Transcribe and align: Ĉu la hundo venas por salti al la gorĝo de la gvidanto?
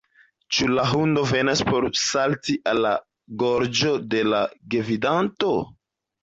Ĉu 0.55 0.67
la 0.75 0.85
hundo 0.91 1.25
venas 1.31 1.61
por 1.67 1.85
salti 2.03 2.55
al 2.71 2.81
la 2.87 2.95
gorĝo 3.45 3.93
de 4.15 4.25
la 4.31 4.41
gvidanto? 4.77 5.55